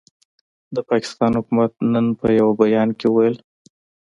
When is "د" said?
0.75-0.77